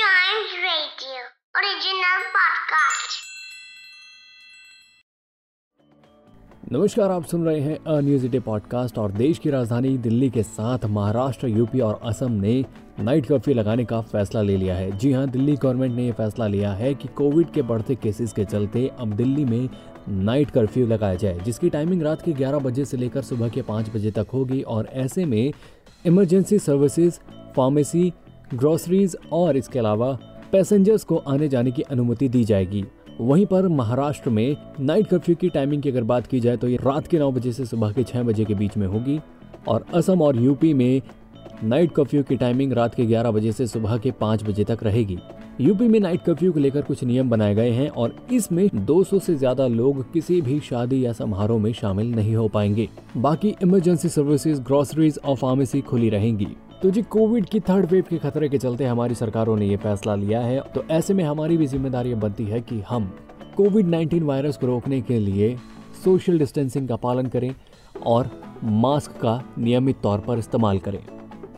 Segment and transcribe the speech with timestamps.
[0.00, 1.22] Radio.
[6.72, 10.42] नमस्कार, आप सुन रहे हैं अ न्यूज़ डे पॉडकास्ट और देश की राजधानी दिल्ली के
[10.42, 12.64] साथ महाराष्ट्र, यूपी और असम ने
[13.00, 16.46] नाइट कर्फ्यू लगाने का फैसला ले लिया है जी हाँ, दिल्ली गवर्नमेंट ने यह फैसला
[16.46, 19.68] लिया है कि कोविड के बढ़ते केसेस के चलते अब दिल्ली में
[20.08, 23.88] नाइट कर्फ्यू लगाया जाए, जिसकी टाइमिंग रात के 11 बजे से लेकर सुबह के 5
[23.88, 25.52] बजे तक होगी और ऐसे में
[26.06, 27.18] इमरजेंसी सर्विसेज़,
[27.56, 28.12] फार्मेसी
[28.54, 30.12] ग्रोसरीज और इसके अलावा
[30.52, 32.84] पैसेंजर्स को आने जाने की अनुमति दी जाएगी।
[33.20, 36.76] वहीं पर महाराष्ट्र में नाइट कर्फ्यू की टाइमिंग की अगर बात की जाए तो ये
[36.76, 39.18] रात के नौ बजे से सुबह के छः बजे के बीच में होगी
[39.68, 41.00] और असम और यूपी में
[41.64, 45.18] नाइट कर्फ्यू की टाइमिंग रात के 11 बजे से सुबह के 5 बजे तक रहेगी।
[45.60, 49.34] यूपी में नाइट कर्फ्यू को लेकर कुछ नियम बनाए गए हैं और इसमें 200 से
[49.34, 54.60] ज़्यादा लोग किसी भी शादी या समारोह में शामिल नहीं हो पाएँगे। बाकी इमरजेंसी सर्विसेज़
[54.60, 56.48] ग्रोसरीज और फार्मेसी खुली रहेंगी।
[56.82, 60.14] तो जी, कोविड की थर्ड वेव के खतरे के चलते हमारी सरकारों ने ये फैसला
[60.14, 63.04] लिया है। तो ऐसे में हमारी भी ज़िम्मेदारी बनती है कि हम
[63.56, 65.56] कोविड 19 वायरस को रोकने के लिए
[66.04, 67.54] सोशल डिस्टेंसिंग का पालन करें
[68.06, 68.30] और
[68.64, 71.00] मास्क का नियमित तौर पर इस्तेमाल करें।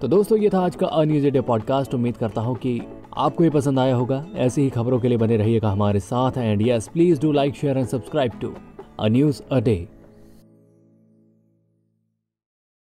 [0.00, 2.80] तो दोस्तों, ये था आज का अ न्यूज़ डे पॉडकास्ट। उम्मीद करता हूँ कि
[3.16, 6.68] आपको ये पसंद आया होगा। ऐसी ही खबरों के लिए बने रहिएगा हमारे साथ। And
[6.68, 8.54] yes please do like share and subscribe to
[9.00, 9.76] a news a day